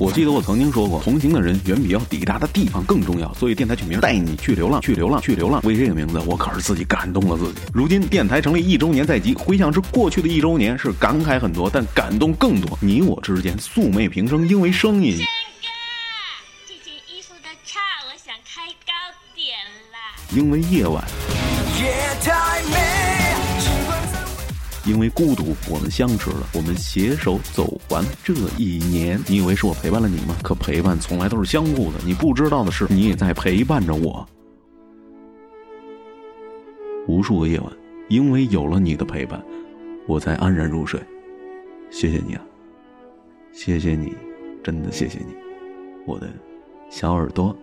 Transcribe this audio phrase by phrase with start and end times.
[0.00, 3.34] 我记得我曾经说过，同行的人远比要抵达的地方更重要。
[3.34, 5.60] 所以电台取名带你去流浪，去流浪，去流浪。
[5.64, 7.60] 为这个名字，我可是自己感动了自己。
[7.74, 12.78] 如今电台成立一周年在即，回想至过去的一周年，是感慨很多，但感动更多。
[12.80, 15.18] 你我之间素昧平生，因为声音。
[16.64, 18.92] 这件衣服的差，我想开高
[19.34, 19.56] 点
[19.92, 20.14] 啦。
[20.30, 21.04] 因为夜晚。
[24.88, 29.20] 因为孤独，我们相识了，我们携手走完这一年。
[29.28, 30.34] 你以为是我陪伴了你吗？
[30.42, 31.98] 可陪伴从来都是相互的。
[32.06, 34.26] 你不知道的是，你也在陪伴着我。
[37.06, 37.70] 无数个夜晚，
[38.08, 39.42] 因为有了你的陪伴，
[40.06, 40.98] 我才安然入睡。
[41.90, 42.42] 谢谢你啊，
[43.52, 44.14] 谢谢你，
[44.64, 45.34] 真的谢谢你，
[46.06, 46.28] 我的
[46.90, 47.54] 小耳朵。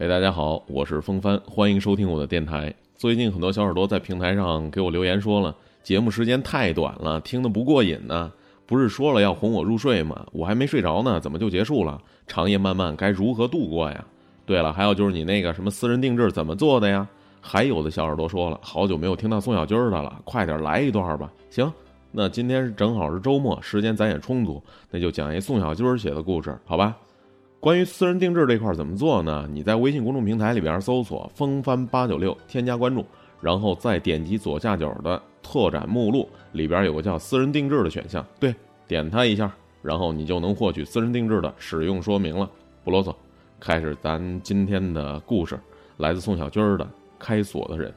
[0.00, 2.72] 哎，大家好，我是风帆，欢迎收听我的电台。
[2.96, 5.52] 最近很多小耳朵在平台上给我留言说了，
[5.82, 8.32] 节目时间太短了，听得不过瘾呢。
[8.64, 10.24] 不是说了要哄我入睡吗？
[10.30, 12.00] 我还没睡着呢，怎么就结束了？
[12.28, 14.04] 长夜漫漫，该如何度过呀？
[14.46, 17.04] 对了，还有就是你那个什么私人定制怎么做的呀？
[17.40, 21.28] 还有的小耳朵说了，好久没有听到宋小军的了，快点来一段吧。
[21.50, 21.72] 行，
[22.12, 24.62] 那今天正好是周末，时间咱也充足，
[24.92, 26.96] 那就讲一宋小军写的故事，好吧？
[27.60, 29.48] 关于私人定制这块怎么做呢？
[29.50, 33.04] 你在微信公众平台里边搜索“风帆八九六”，添加关注，
[33.40, 38.54] 然后再点击左下角的拓展目录，里边有个叫“私人定制”的选项，对，
[38.86, 42.48] 点它一下，然后你就能获取私人定制的使用说明了。
[42.84, 43.12] 不啰嗦，
[43.58, 45.58] 开始咱今天的故事，
[45.96, 46.84] 来自宋小军的
[47.18, 47.92] 《开锁的人》。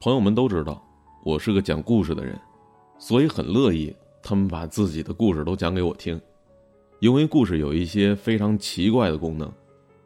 [0.00, 0.82] 朋友们都知道，
[1.22, 2.34] 我是个讲故事的人。
[2.98, 6.20] 所以很乐意他们把自己的故事都讲给我听，
[6.98, 9.50] 因为故事有一些非常奇怪的功能，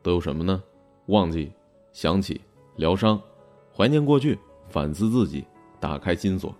[0.02, 0.62] 都有什么呢？
[1.06, 1.50] 忘记、
[1.92, 2.40] 想起、
[2.76, 3.20] 疗伤、
[3.74, 5.44] 怀念过去、反思自己、
[5.80, 6.54] 打开心锁。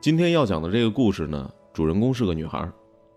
[0.00, 2.70] 今天要讲的这个故事呢，主人公是个女孩，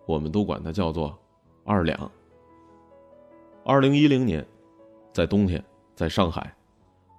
[0.06, 1.17] 我们都管她叫做
[1.66, 2.09] 二两。
[3.66, 4.45] 二零一零年，
[5.12, 5.63] 在冬天，
[5.94, 6.56] 在上海，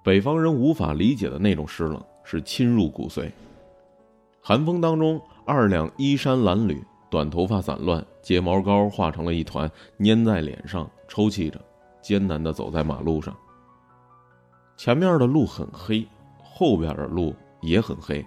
[0.03, 3.31] 北方人无法理解的那种湿冷是侵入骨髓。
[4.47, 6.79] 寒风当中，二两衣衫褴褛，
[7.09, 9.67] 短头发散乱，睫毛膏化成了一团，
[9.97, 11.59] 粘在脸上，抽泣着，
[11.99, 13.35] 艰难地走在马路上。
[14.77, 16.07] 前面的路很黑，
[16.43, 18.23] 后边的路也很黑，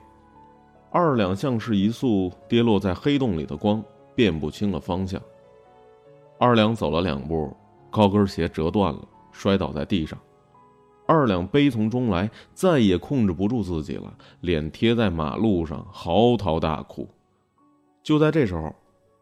[0.91, 3.81] 二两像是一束跌落在黑洞里的光，
[4.17, 5.23] 辨不清了方向。
[6.37, 7.56] 二两走了两步，
[7.93, 10.19] 高跟鞋折断了，摔倒在地上。
[11.09, 17.09] 二两悲从中来，再也控制不住自己了，脸贴在马路上嚎啕大哭。
[18.03, 18.71] 就在这时候，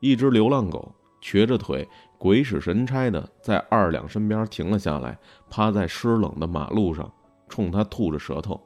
[0.01, 1.89] 一只流浪狗瘸着腿，
[2.19, 5.17] 鬼使神差的在二两身边停了下来，
[5.49, 7.09] 趴在湿冷的马路上，
[7.49, 8.61] 冲他吐着舌头。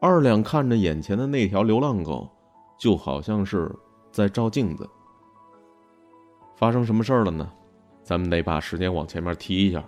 [0.00, 2.28] 二两看着眼前的那条流浪狗，
[2.76, 3.72] 就好像是
[4.10, 4.88] 在照镜子。
[6.56, 7.48] 发生什么事儿了呢？
[8.02, 9.84] 咱们得把时间往前面提一下，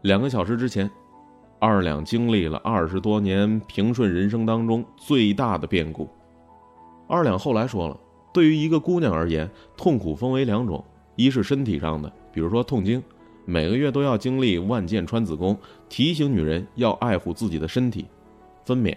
[0.00, 0.90] 两个小时之前。
[1.58, 6.08] 二两经历了二十多年平顺人生当中最大的变故。
[7.08, 7.98] 二两后来说了，
[8.32, 10.84] 对于一个姑娘而言，痛苦分为两种：
[11.14, 13.02] 一是身体上的，比如说痛经，
[13.44, 15.56] 每个月都要经历万箭穿子宫，
[15.88, 18.04] 提醒女人要爱护自己的身体；
[18.64, 18.94] 分娩，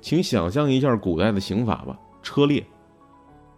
[0.00, 2.64] 请想象一下古代的刑法吧，车裂，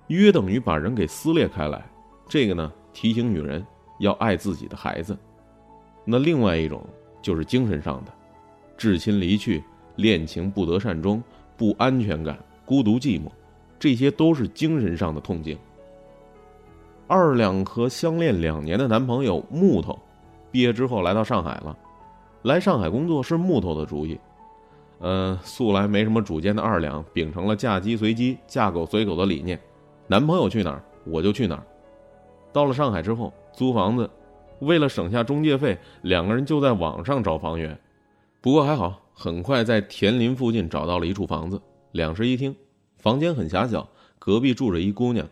[0.08, 1.82] 约等于把人给撕裂开来。
[2.28, 3.64] 这个呢，提醒女人
[4.00, 5.16] 要爱自己的孩子。
[6.04, 6.84] 那另外一种
[7.22, 8.12] 就是精神上的。
[8.76, 9.62] 至亲离去，
[9.96, 11.22] 恋情不得善终，
[11.56, 13.28] 不安全感，孤独寂寞，
[13.78, 15.56] 这些都是精神上的痛经。
[17.06, 19.98] 二两和相恋两年的男朋友木头，
[20.50, 21.76] 毕业之后来到上海了，
[22.42, 24.18] 来上海工作是木头的主意。
[25.00, 29.60] 嗯，素来没什么主见的二两，秉承了嫁鸡随鸡，嫁狗随狗的理念，
[30.06, 31.62] 男朋友去哪儿我就去哪儿。
[32.52, 34.08] 到了上海之后，租房子，
[34.60, 37.78] 为了省下中介费，两个人就在网上找房源。
[38.44, 41.58] 不过还好，很快在田林附近找到了一处房子，
[41.92, 42.54] 两室一厅，
[42.98, 43.88] 房间很狭小，
[44.18, 45.26] 隔壁住着一姑娘。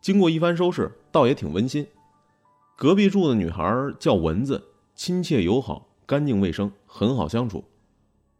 [0.00, 1.86] 经过一番收拾，倒也挺温馨。
[2.74, 4.64] 隔壁住的女孩叫蚊子，
[4.94, 7.62] 亲切友好，干净卫生，很好相处。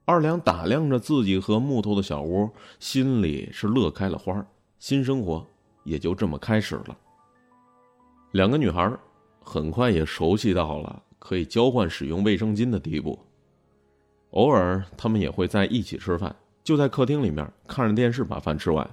[0.06, 2.48] 二两打量着自己和木头的小屋，
[2.80, 4.42] 心里是乐开了花，
[4.78, 5.46] 新生活
[5.84, 6.96] 也就这么开始了。
[8.32, 8.90] 两个女孩
[9.42, 13.18] 很快也熟悉到了可以交换使用卫生巾的地步。
[14.30, 18.88] 偶尔，他们也会在一起吃饭，就在客厅里面看着电视把饭吃完，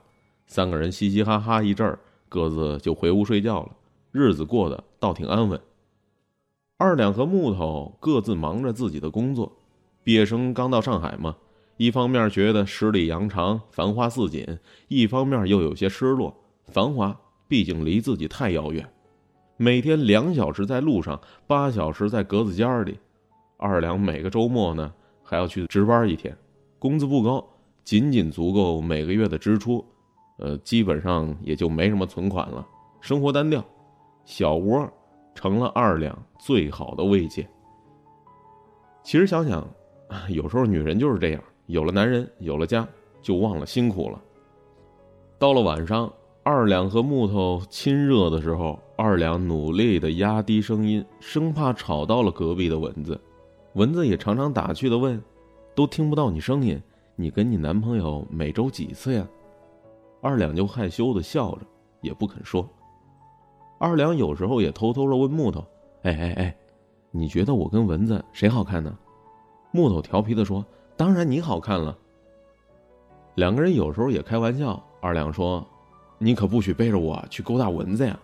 [0.47, 1.99] 三个人嘻嘻哈哈一阵儿，
[2.29, 3.71] 各自就回屋睡觉了，
[4.11, 5.59] 日子过得倒挺安稳。
[6.77, 9.51] 二两和木头各自忙着自己的工作，
[10.03, 11.35] 毕业生刚到上海嘛，
[11.77, 14.45] 一方面觉得十里洋场、繁花似锦，
[14.87, 16.35] 一方面又有些失落。
[16.65, 18.89] 繁华毕竟离自己太遥远，
[19.57, 22.97] 每天两小时在路上，八小时在格子间里。
[23.57, 24.93] 二两每个周末呢
[25.33, 26.31] 还要去值班一天，
[26.77, 27.43] 工资不高，
[27.83, 29.83] 仅仅足够每个月的支出，
[30.37, 32.63] 呃，基本上也就没什么存款了，
[33.01, 33.65] 生活单调。
[34.25, 34.87] 小窝
[35.33, 37.49] 成了二两最好的慰藉。
[39.01, 39.67] 其实想想，
[40.29, 42.87] 有时候女人就是这样，有了男人，有了家，
[43.19, 44.21] 就忘了辛苦了。
[45.39, 46.13] 到了晚上，
[46.43, 53.19] 二两和木头亲热的时候，二两努力的压低声音，生怕吵到了隔壁的蚊子。
[53.73, 55.21] 蚊子也常常打趣的问
[55.75, 56.81] ：“都听不到你声音，
[57.15, 59.27] 你跟你男朋友每周几次呀？”
[60.21, 61.61] 二两就害羞的笑着，
[62.01, 62.67] 也不肯说。
[63.79, 65.65] 二两有时候也偷偷的问木头
[66.03, 66.55] ：“哎哎哎，
[67.11, 68.95] 你觉得我跟蚊子谁好看呢？”
[69.71, 70.63] 木头调皮的说
[70.95, 71.97] ：“当然你好看了。”
[73.35, 74.81] 两个人有时候也开玩笑。
[75.01, 75.67] 二两说
[76.19, 78.17] ：“你可不许背着我去勾搭蚊子呀！”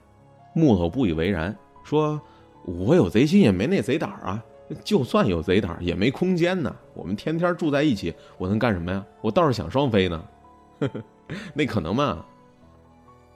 [0.56, 1.54] 木头不以为然，
[1.84, 2.22] 说
[2.63, 4.42] ：“我有贼心也没那贼胆啊！
[4.83, 6.75] 就算有贼胆也没空间呢。
[6.94, 9.06] 我们天天住在一起，我能干什么呀？
[9.21, 10.24] 我倒是想双飞呢。
[10.80, 11.04] 呵 呵
[11.54, 12.25] 那可能吗？”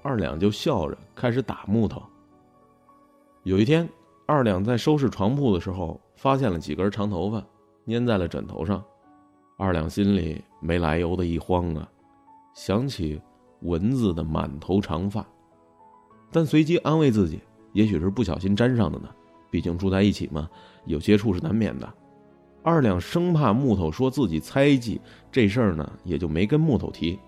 [0.03, 2.03] 二两就笑着开始打木头。
[3.43, 3.87] 有一天，
[4.25, 7.43] 二两在收拾床铺的时候，发现了几根长头发，
[7.87, 8.83] 粘在了枕头上。
[9.57, 11.87] 二两心里没来由的一慌啊，
[12.53, 13.21] 想起
[13.61, 15.25] 蚊子的满头长发，
[16.31, 17.39] 但随即安慰自己，
[17.73, 19.09] 也许是不小心沾上的呢。
[19.53, 20.49] 毕竟住在一起嘛，
[20.85, 21.87] 有接触是难免的。
[22.63, 24.99] 二两生怕木头说自己猜忌
[25.31, 27.19] 这事儿呢，也就没跟木头提。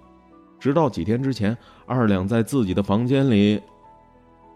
[0.59, 1.55] 直到几天之前，
[1.85, 3.61] 二两在自己的房间里。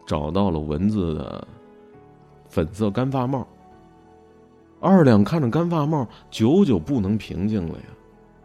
[0.07, 1.47] 找到了蚊子的
[2.47, 3.47] 粉色干发帽。
[4.79, 7.85] 二两看着干发帽，久久不能平静了呀。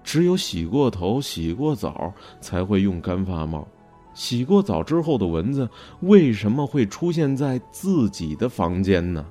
[0.03, 3.67] 只有洗过头、洗过澡才会用干发帽。
[4.15, 5.69] 洗过澡之后的蚊子
[6.01, 9.27] 为什么会出现在自己的房间呢？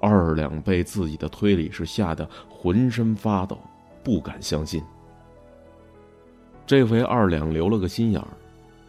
[0.00, 3.58] 二两被自己的推理是吓得浑身发抖，
[4.02, 4.82] 不敢相信。
[6.66, 8.28] 这回二两留了个心眼儿，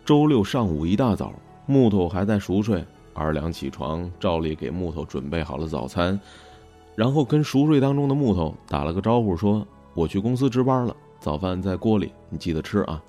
[0.03, 1.33] 周六上午一大早。
[1.69, 2.81] 木头还在熟睡，
[3.13, 6.17] 二两起床，照例给木头准备好了早餐，
[6.95, 13.03] 然后跟熟睡当中的木头打了个招呼，说：“我去公司值班了，早饭在锅里，你记得吃啊。”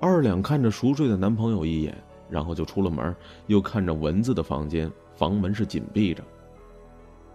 [0.00, 1.96] 二两看着熟睡的男朋友一眼，
[2.30, 3.14] 然后就出了门，
[3.46, 6.22] 又看着蚊子的房间，房门是紧闭着。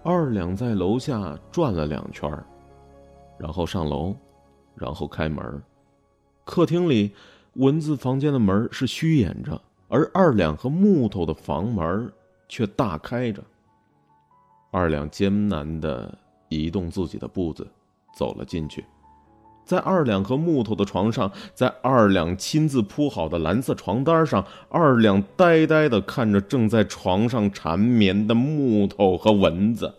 [0.03, 2.31] 二两在楼下转了两圈，
[3.37, 4.15] 然后上楼，
[4.75, 5.61] 然后开门，
[6.45, 7.11] 客厅里
[7.53, 9.61] 蚊子房间的门是虚掩着。
[9.89, 12.11] 而二两和木头的房门
[12.49, 13.43] 却大开着。
[14.71, 16.17] 二两艰难的
[16.49, 17.67] 移动自己的步子，
[18.15, 18.83] 走了进去。
[19.65, 29.93] 在二两和木头的床上，在二两亲自铺好的蓝色床单上，二两呆呆的看着正在床上缠绵的木头和蚊子。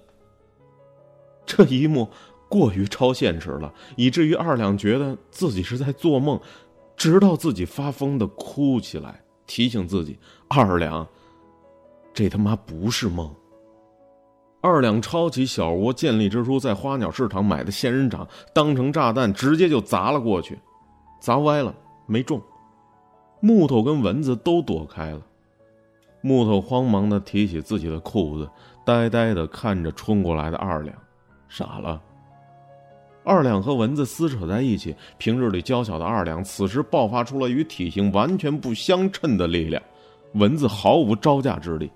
[1.47, 2.09] 这一幕
[2.49, 6.41] 过于超现实了，以至于二两觉得自己是在做梦，
[6.97, 9.23] 直到自己发疯的哭起来。
[9.47, 10.19] 提醒自己，
[10.49, 11.07] 二两，
[12.15, 13.31] 这他妈不是梦。
[14.65, 20.59] 二两抄起小窝建立之初在花鸟市场买的仙人掌，当成炸弹直接就砸了过去，
[21.21, 21.75] 砸歪了
[22.07, 22.41] 没中，
[23.41, 25.21] 木头跟蚊子都躲开了。
[26.23, 28.49] 木头慌忙的提起自己的裤子，
[28.87, 30.97] 呆呆的看着冲过来的二两，
[31.47, 32.01] 傻了。
[33.23, 39.83] 二两和蚊子撕扯在一起，平日里娇小的二两，此时爆发出了与体型完全不相称的力量，
[40.37, 41.93] 蚊子毫无招架之力。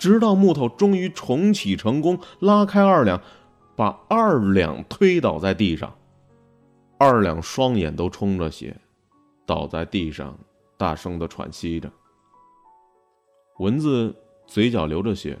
[0.00, 3.20] 直到木头终于重启成功，拉开二两，
[3.76, 5.94] 把二两推倒在地上，
[6.98, 8.74] 二两双眼都充着血，
[9.44, 10.34] 倒在地上，
[10.78, 11.92] 大声的喘息着。
[13.58, 14.16] 蚊子
[14.46, 15.38] 嘴角流着血，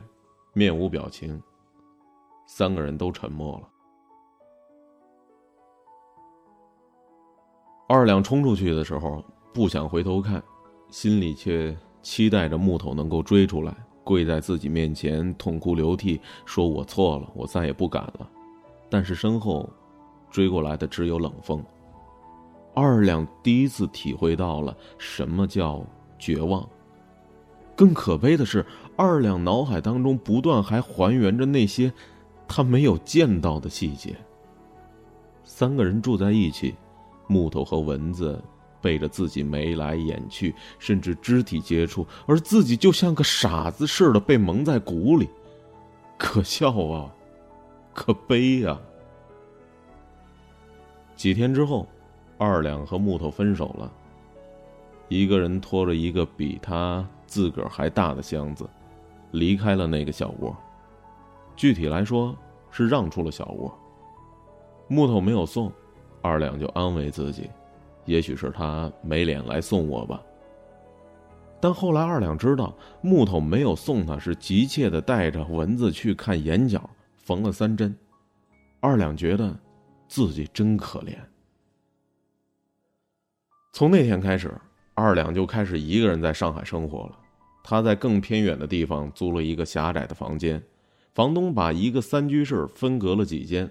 [0.52, 1.42] 面无表情。
[2.46, 3.68] 三个人都沉默了。
[7.88, 9.24] 二两冲出去的时候，
[9.54, 10.42] 不想回头看，
[10.90, 13.74] 心里却期待着木头能够追出来，
[14.10, 18.28] 跪在自己面前痛哭流涕，说我错了，我再也不敢了。
[18.88, 19.70] 但是身后，
[20.32, 21.64] 追过来的只有冷风。
[22.74, 25.86] 二两第一次体会到了什么叫
[26.18, 26.68] 绝望。
[27.76, 31.92] 更可悲的是，二两脑海当中不断还还原着那些
[32.48, 34.16] 他没有见到的细节。
[35.44, 36.74] 三个人住在一起。
[37.28, 38.42] 木头和蚊子
[38.80, 45.28] 背着自己眉来眼去，甚至肢体接触，而自己就像个傻子似的被蒙在鼓里，
[46.18, 47.12] 可笑啊，
[47.92, 48.78] 可悲呀！
[51.16, 51.86] 几天之后，
[52.38, 53.92] 二两和木头分手了。
[55.08, 58.68] 一个人拖着一个比他自个儿还大的箱子，
[59.32, 60.56] 离开了那个小窝。
[61.56, 62.34] 具体来说，
[62.70, 63.76] 是让出了小窝。
[64.88, 65.70] 木头没有送，
[66.22, 67.50] 二两就安慰自己，
[68.04, 70.22] 也许是他没脸来送我吧。
[71.60, 77.94] 但后来二两知道，木头没有送他，是急切的带着蚊子去看眼角，缝了三针。
[78.80, 79.54] 二两觉得，
[80.08, 81.14] 自己真可怜。
[83.72, 84.52] 从那天开始，
[84.94, 87.18] 二两就开始一个人在上海生活了。
[87.62, 90.62] 他在更偏远的地方租了一个狭窄的房间，
[91.14, 93.70] 房东把一个三居室分隔了几间，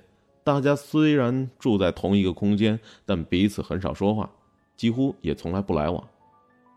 [0.50, 4.28] 大家虽然住在同一个空间，但彼此很少说话，
[4.76, 6.04] 几乎也从来不来往。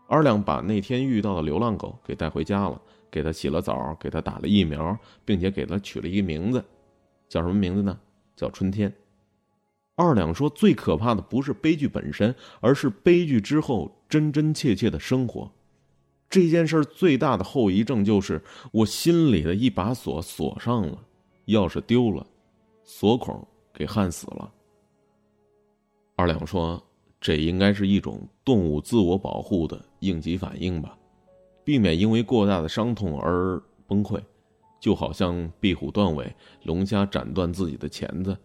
[0.07, 6.63] 二两把那天遇到的流浪狗给带回家了，给它洗了澡，给它打了疫苗，并且给它取了一个名字，
[7.27, 7.99] 叫什么名字呢？
[8.35, 8.93] 叫春天。
[9.95, 15.51] 二两说，最可怕的不是悲剧本身，而是悲剧之后真真切切的生活。
[16.29, 18.39] 这件事最大的后遗症就是
[18.71, 20.99] 我心里的一把锁锁上了，
[21.47, 22.23] 钥匙丢了，
[22.83, 24.51] 锁孔给焊死了。
[26.15, 26.81] 二两说。
[27.25, 30.97] 这应该是一种动物自我保护的应急反应吧，
[31.63, 34.21] 避免因为过大的伤痛而崩溃，
[34.81, 38.37] 就好像壁虎断尾，龙虾斩断自己的钳子。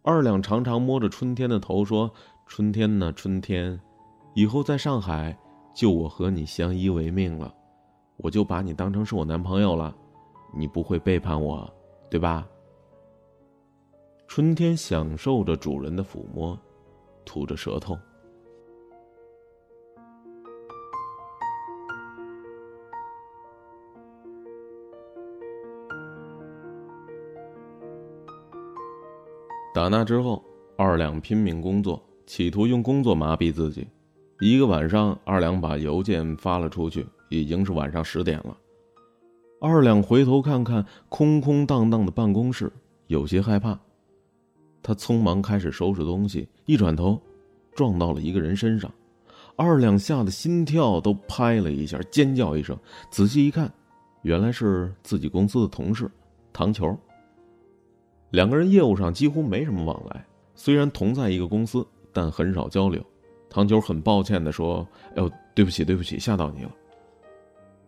[0.00, 2.10] 二两常常摸着春天的头说
[2.48, 3.78] ：“春天呢，春天，
[4.32, 5.38] 以后在上海，
[5.74, 7.54] 就我和你相依为命了，
[8.16, 9.94] 我就把你当成是我男朋友了，
[10.54, 11.70] 你不会背叛我，
[12.08, 12.48] 对吧？”
[14.30, 16.56] 春天享受着主人的抚摸。
[17.24, 17.98] 吐着舌头。
[29.74, 30.44] 打那之后，
[30.76, 33.84] 二两拼命工作，企图用工作麻痹自己。
[34.38, 38.56] 一个晚上，二两把邮件发了出去，已经是晚上十点了。
[39.60, 42.70] 二两回头看看空空荡荡的办公室，
[43.08, 43.76] 有些害怕。
[44.82, 47.20] 他匆忙开始收拾东西，一转头，
[47.74, 48.90] 撞到了一个人身上，
[49.56, 52.76] 二两吓得心跳都拍了一下，尖叫一声。
[53.10, 53.72] 仔细一看，
[54.22, 56.10] 原来是自己公司的同事
[56.52, 56.96] 唐球。
[58.30, 63.04] 两个人业务上几乎没什么往来，虽然同在一个公司，但很少交流。
[63.48, 66.70] 唐球很抱歉的说：“哎呦，对不起，对不起，吓到你了。”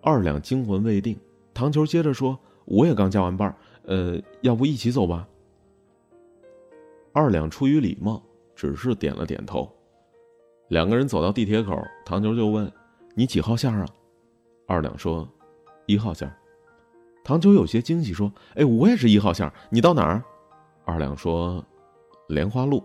[0.02, 1.16] 二两惊魂未定，
[1.54, 5.26] 唐球接着说：“我也刚加完班，呃，要不一起走吧？”
[7.12, 8.22] 二两出于礼貌，
[8.54, 9.70] 只是点了点头。
[10.68, 12.70] 两个人走到地铁口，唐球就问
[13.14, 13.86] ：“你几号线啊？”
[14.66, 15.28] 二两说
[15.86, 16.32] ：“一号线。”
[17.22, 20.22] 唐球有些惊喜说：“哎，我也是一号线，你到哪儿？”
[20.84, 21.62] 二两说
[22.28, 22.82] ：“莲花路。”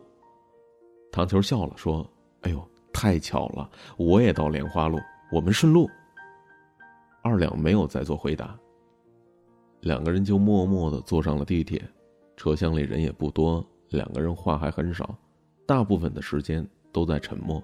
[1.11, 2.05] 唐球笑了说
[2.41, 4.99] ：“哎呦，太巧了，我也到莲花路，
[5.31, 5.89] 我们顺路。”
[7.23, 8.57] 二两没有再做回答。
[9.79, 11.81] 两个人就默默的坐上了地铁，
[12.35, 13.65] 车厢里人也不多。
[13.89, 15.15] 两个人话还很少，
[15.65, 17.61] 大部分的时间都在沉默。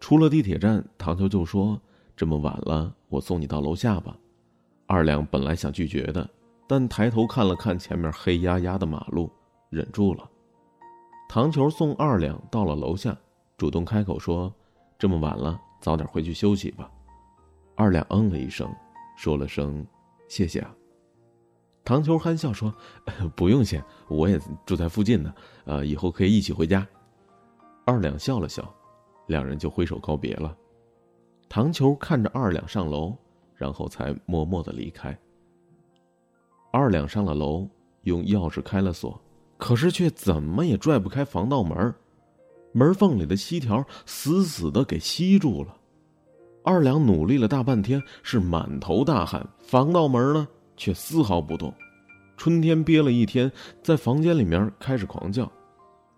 [0.00, 1.80] 出了地铁站，唐球就说
[2.16, 4.16] ：“这么晚了，我送你到楼下吧。”
[4.86, 6.28] 二两本来想拒绝的，
[6.66, 9.30] 但抬头看了看前面黑压压的马路，
[9.70, 10.28] 忍住了。
[11.28, 13.16] 唐球送二两到了楼下，
[13.56, 14.52] 主动开口说
[14.98, 16.90] ：“这么晚了，早点回去休息吧。”
[17.76, 18.72] 二两嗯了一声，
[19.16, 19.84] 说了声
[20.28, 20.74] ：“谢谢啊。”
[21.84, 22.74] 唐球憨笑说
[23.34, 25.32] ：“不用谢，我也住在附近呢。
[25.64, 26.86] 呃，以后可以一起回家。”
[27.86, 28.74] 二两笑了笑，
[29.26, 30.54] 两人就挥手告别了。
[31.48, 33.16] 唐球看着二两上楼，
[33.54, 35.18] 然后才默默的离开。
[36.70, 37.66] 二两上了楼，
[38.02, 39.18] 用钥匙开了锁，
[39.56, 41.94] 可是却怎么也拽不开防盗门，
[42.72, 45.74] 门缝里的锡条死死的给吸住了。
[46.62, 50.46] 二两努力了大半天，是满头大汗，防盗门呢？
[50.78, 51.70] 却丝毫不动。
[52.38, 55.50] 春天憋了一天，在房间里面开始狂叫。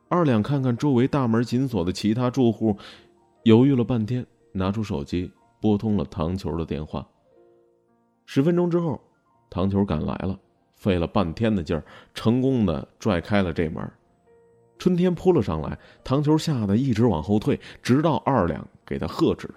[0.08, 2.76] 二两看看周围大门紧锁的其他住户，
[3.44, 7.04] 犹豫了半天，拿出手机拨通了唐球的电话。
[8.26, 9.00] 十分钟之后，
[9.48, 10.38] 唐球赶来了，
[10.74, 13.90] 费了半天的劲儿，成功的拽开了这门。
[14.78, 19.54] 春天扑了上来，唐球吓得一直往后退，直到二两给他喝止了，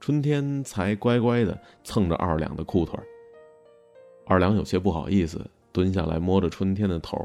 [0.00, 2.98] 春天才乖乖的蹭着二两的裤腿。
[4.30, 7.18] 二两有些不好意思，蹲下来摸着春天的头，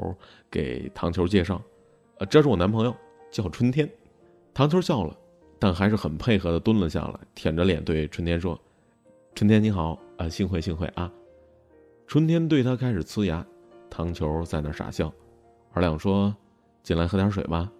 [0.50, 1.62] 给唐球介绍
[2.17, 2.95] ：“呃，这是我男朋友，
[3.29, 3.88] 叫春天。”
[4.55, 5.15] 唐球笑了，
[5.59, 8.59] 但还是很配合的蹲了下来，舔着脸对春天说
[9.35, 11.12] ：“春天你好，啊，幸会幸会啊。”
[12.07, 13.45] 春天对他开始呲牙，
[13.88, 15.13] 唐球在那傻笑。
[15.74, 16.35] 二两说
[16.81, 17.71] ：“进来喝点水吧。”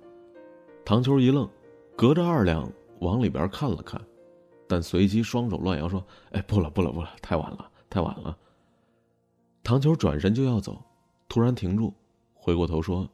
[0.86, 1.50] 唐球一愣，
[1.96, 4.00] 隔着二两往里边看了看，
[4.68, 8.38] 但随即双手乱摇说：“哎，不了，不了，不了，太晚了，太晚了。”
[9.66, 10.80] 唐球转身就要走，
[11.28, 11.92] 突然停住，
[12.36, 13.10] 回过头说：“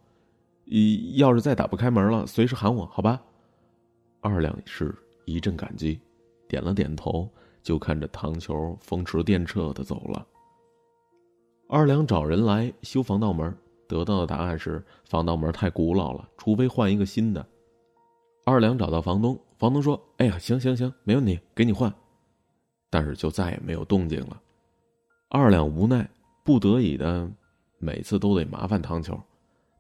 [1.16, 3.24] 要是再打不开门了，随时喊我，好吧？”
[4.20, 4.94] 二两是
[5.24, 5.98] 一阵感激，
[6.50, 7.30] 点了点头，
[7.64, 10.28] 就看着唐球风驰电掣的走了。
[11.70, 17.48] 二两找人来修防盗门，得到的答案是防盗门太古老了，除非换一个新的。
[18.44, 21.90] 二两找到房东，房东说：“哎呀，行行行，没问题，给你换。”
[22.92, 24.42] 但是就再也没有动静了。
[25.30, 26.10] 二两无奈，
[26.44, 27.30] 不得已的，
[27.78, 29.20] 每次都得麻烦唐球。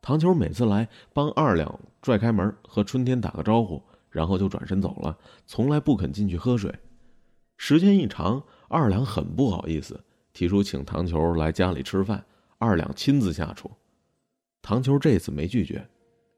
[0.01, 6.73] 唐球每次来帮二两拽开门，和春天打个招呼，然后就转身走了，从来不肯进去喝水。
[7.57, 9.99] 时间一长，二两很不好意思。
[10.33, 12.23] 提出请唐球来家里吃饭，
[12.57, 13.69] 二两亲自下厨。
[14.61, 15.85] 唐球这次没拒绝，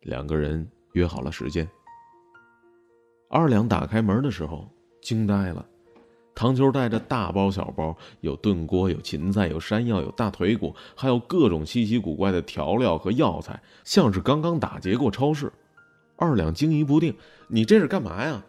[0.01, 1.69] 两个人约好了时间。
[3.29, 4.67] 二两打开门的时候
[5.01, 5.65] 惊呆了，
[6.35, 15.51] 唐球带着大包小包，有炖锅，有芹菜，有山药，有大腿骨，还有各种稀奇古怪的调料和药材，像是刚刚打劫过超市。
[16.15, 17.15] 二两惊疑不定
[17.47, 18.43] ：“你这是干嘛呀？”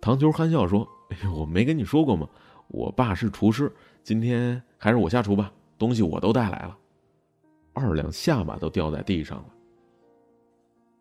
[0.00, 2.28] 唐球憨笑说：“哎呦，我没跟你说过吗？
[2.68, 3.70] 我爸是厨师。”
[4.02, 6.76] 今天还是我下厨吧，东西我都带来了。
[7.72, 9.46] 二两下巴都掉在地上了。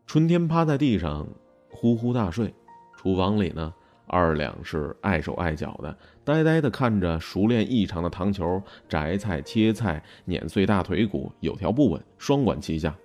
[0.07, 1.27] 春天趴在地上，
[1.69, 2.53] 呼呼大睡。
[2.95, 3.73] 厨房里呢，
[4.05, 12.95] 二两是碍手碍脚的，呆呆的看着熟练异常的糖球摘菜、切菜、碾碎大腿骨，有条不紊，双管齐下。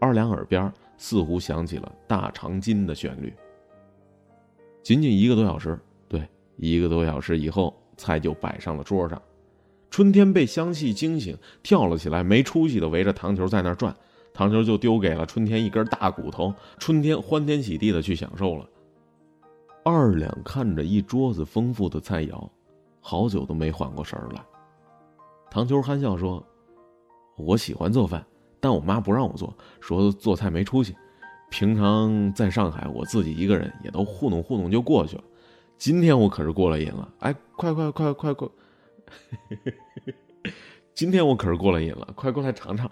[0.00, 3.32] 二两耳边似乎响起了大长今的旋律。
[4.82, 9.20] 仅仅一个多小时，对，一个多小时以后，菜就摆上了桌上。
[9.90, 13.94] 春天被香气惊醒，跳了起来，没出息的围着糖球在那转，
[14.34, 16.52] 糖球就丢给了春天一根大骨头。
[16.78, 18.68] 春天欢天喜地的去享受了。
[19.84, 22.48] 二两看着一桌子丰富的菜肴，
[23.00, 24.40] 好久都没缓过神儿来。
[25.50, 26.44] 唐秋憨笑说
[27.36, 28.24] ：“我喜欢做饭，
[28.60, 30.94] 但我妈不让我做，说做菜没出息。
[31.50, 35.24] 平常在上海，我自己一个人也都糊弄糊弄就过去了。
[35.76, 38.48] 今天我可是过了瘾了，哎，快快快快快！”
[40.94, 42.88] 今天我可是过了瘾了，快过来尝尝。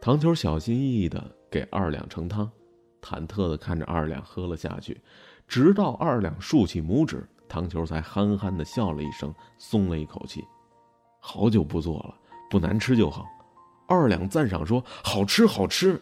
[0.00, 2.48] 唐秋小心翼翼的给二两盛汤，
[3.02, 5.00] 忐忑的看着二两喝了下去，
[5.46, 10.44] 直到二两竖起拇指，糖球才憨憨的笑了一声，松了一口气。
[11.20, 12.14] 好久不做了，
[12.50, 13.26] 不难吃就好。
[13.86, 16.00] 二两赞赏说：“好吃，好吃。”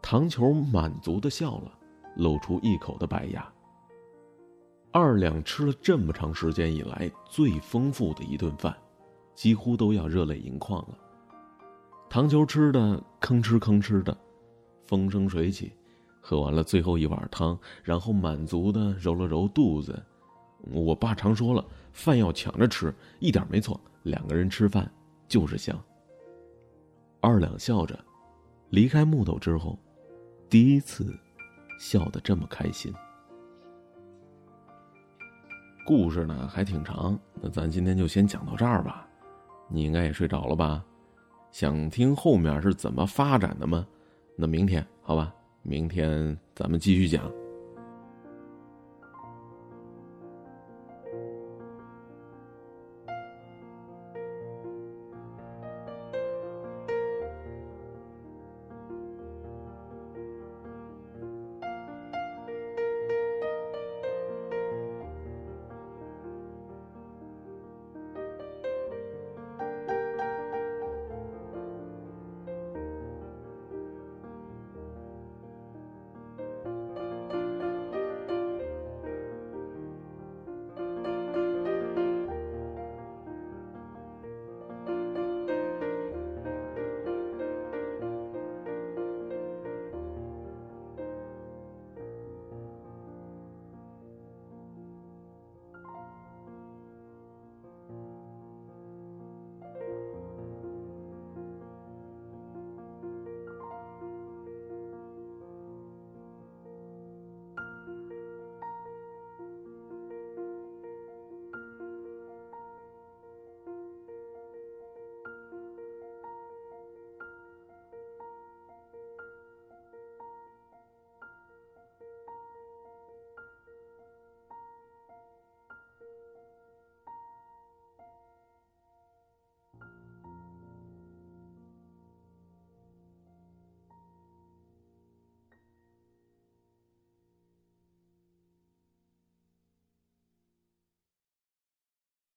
[0.00, 1.72] 糖球满足的笑了，
[2.16, 3.46] 露出一口的白牙。
[4.92, 8.74] 二两吃了这么长时间以来最丰富的一顿饭，
[9.34, 10.96] 几乎都要热泪盈眶了。
[12.08, 14.16] 糖球吃的吭哧吭哧的，
[14.86, 15.72] 风生水起，
[16.28, 19.96] 喝完了最后一碗汤，然后满足的揉了揉肚子。
[20.72, 23.80] 我爸常说了，饭要抢着吃，一点没错。
[24.02, 24.90] 两个人吃饭
[25.28, 25.80] 就是香。
[27.20, 27.96] 二两笑着，
[28.70, 29.78] 离开木头之后，
[30.50, 31.16] 第一次
[31.78, 32.92] 笑得这么开心。
[35.86, 39.08] 故事呢还挺长，那咱今天就先讲到这儿吧。
[39.68, 40.84] 你应该也睡着了吧？
[41.52, 43.86] 想听后面是怎么发展的吗？
[44.34, 45.32] 那明天好吧，
[45.68, 47.45] 明天咱们继续讲。